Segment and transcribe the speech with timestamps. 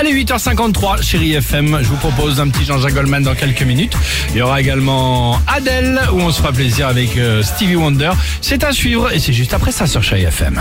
[0.00, 1.80] Allez, 8h53, chérie FM.
[1.82, 3.92] Je vous propose un petit Jean-Jacques Goldman dans quelques minutes.
[4.30, 8.12] Il y aura également Adèle, où on se fera plaisir avec euh, Stevie Wonder.
[8.40, 10.58] C'est à suivre et c'est juste après ça sur chérie FM.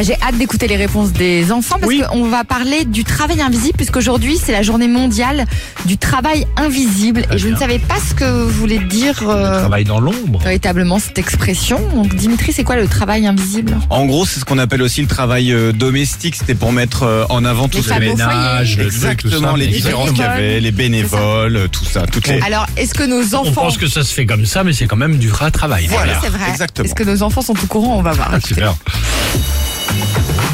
[0.00, 2.02] Ah, J'ai hâte d'écouter les réponses des enfants parce Oui.
[2.08, 5.44] qu'on va parler du travail invisible puisqu'aujourd'hui c'est la journée mondiale
[5.86, 9.98] du travail invisible et je ne savais pas ce que voulait dire euh, Travail dans
[9.98, 10.38] l'ombre.
[10.40, 11.80] véritablement cette expression.
[11.96, 13.76] Donc Dimitri, c'est quoi le travail invisible?
[13.90, 16.36] En gros, c'est ce qu'on appelle aussi le travail euh, domestique.
[16.36, 18.84] C'était pour mettre euh, en avant tous femmes les au ménages, foyer.
[18.84, 22.40] le truc, tout Exactement, les différences qu'il y avait, les bénévoles, tout ça, toutes les.
[22.42, 23.62] Alors, est-ce que nos On enfants...
[23.62, 25.86] pense que ça se fait comme ça, mais c'est quand même du vrai travail.
[25.88, 26.12] Voilà.
[26.12, 26.48] Oui, c'est vrai.
[26.50, 26.84] exactement.
[26.86, 27.96] Est-ce que nos enfants sont au courant?
[27.98, 28.30] On va voir.
[28.34, 28.76] Ah, super.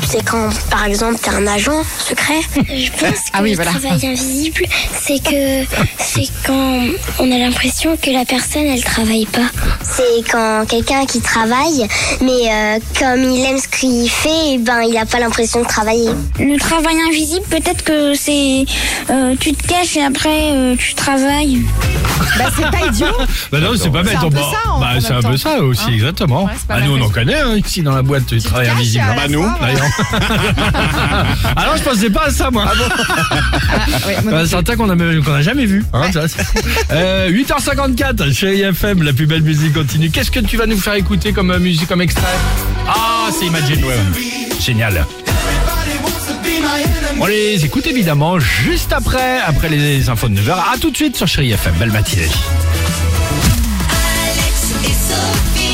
[0.06, 2.40] C'est quand, par exemple, t'es un agent secret.
[2.56, 3.72] Je pense que Ah oui, le voilà.
[3.72, 4.64] travail invisible,
[5.02, 5.64] c'est que
[5.98, 6.80] c'est quand
[7.18, 9.50] on a l'impression que la personne, elle travaille pas.
[9.82, 11.88] C'est quand quelqu'un qui travaille,
[12.20, 15.66] mais euh, comme il aime ce qu'il fait, eh ben il a pas l'impression de
[15.66, 16.10] travailler.
[16.38, 18.64] Le travail invisible, peut-être que c'est
[19.10, 21.62] euh, tu te caches et après euh, tu travailles.
[22.38, 23.06] Bah, c'est pas idiot.
[23.52, 24.14] Bah non, c'est pas bête.
[24.16, 24.26] un ça,
[24.70, 26.44] en- bah, c'est un peu ça aussi, Hein exactement.
[26.44, 28.68] Ouais, c'est bah, mal nous, on en connaît hein, ici dans la boîte du travail
[28.68, 29.04] invisible.
[29.24, 29.86] À nous, d'ailleurs.
[31.56, 32.64] Alors, je pensais pas à ça, moi.
[32.68, 32.74] Ah,
[34.22, 35.84] moi Bah, non certains qu'on a, jamais vu.
[35.92, 36.42] Hein, ça, c'est-
[36.90, 40.10] euh, 8h54, chez IFM, la plus belle musique continue.
[40.10, 42.22] Qu'est-ce que tu vas nous faire écouter comme euh, musique, comme extrait?
[42.88, 43.96] Ah, c'est Imagine ouais.
[44.60, 45.06] Génial.
[47.20, 50.52] On les écoute évidemment juste après, après les infos de 9h.
[50.52, 51.74] À tout de suite sur Chéri FM.
[51.78, 52.28] Belle matinée.
[53.88, 55.73] Alex et Sophie.